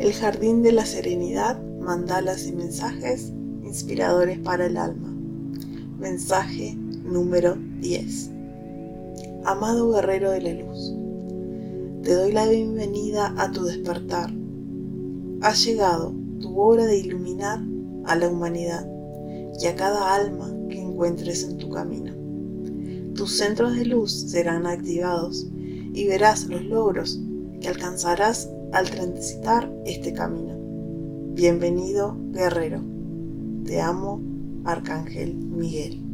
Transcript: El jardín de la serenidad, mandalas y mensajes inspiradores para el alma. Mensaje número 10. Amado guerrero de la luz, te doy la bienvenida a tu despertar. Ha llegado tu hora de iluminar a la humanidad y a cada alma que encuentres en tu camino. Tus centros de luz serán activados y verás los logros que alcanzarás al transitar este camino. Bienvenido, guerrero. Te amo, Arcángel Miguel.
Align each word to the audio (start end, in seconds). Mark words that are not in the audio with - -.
El 0.00 0.14
jardín 0.14 0.62
de 0.62 0.72
la 0.72 0.86
serenidad, 0.86 1.62
mandalas 1.78 2.46
y 2.46 2.52
mensajes 2.52 3.34
inspiradores 3.62 4.38
para 4.38 4.64
el 4.64 4.78
alma. 4.78 5.14
Mensaje 5.98 6.74
número 7.04 7.58
10. 7.82 8.30
Amado 9.44 9.92
guerrero 9.92 10.30
de 10.30 10.40
la 10.40 10.54
luz, 10.54 10.94
te 12.02 12.14
doy 12.14 12.32
la 12.32 12.48
bienvenida 12.48 13.34
a 13.36 13.52
tu 13.52 13.64
despertar. 13.64 14.32
Ha 15.42 15.52
llegado 15.52 16.14
tu 16.40 16.58
hora 16.58 16.86
de 16.86 16.96
iluminar 16.96 17.60
a 18.06 18.16
la 18.16 18.28
humanidad 18.28 18.88
y 19.60 19.66
a 19.66 19.76
cada 19.76 20.14
alma 20.14 20.50
que 20.70 20.80
encuentres 20.80 21.44
en 21.44 21.58
tu 21.58 21.68
camino. 21.68 22.14
Tus 23.12 23.36
centros 23.36 23.76
de 23.76 23.84
luz 23.84 24.12
serán 24.12 24.66
activados 24.66 25.46
y 25.92 26.06
verás 26.06 26.46
los 26.46 26.64
logros 26.64 27.20
que 27.60 27.68
alcanzarás 27.68 28.50
al 28.72 28.90
transitar 28.90 29.70
este 29.84 30.12
camino. 30.12 30.54
Bienvenido, 31.34 32.16
guerrero. 32.32 32.82
Te 33.64 33.80
amo, 33.80 34.22
Arcángel 34.64 35.36
Miguel. 35.36 36.09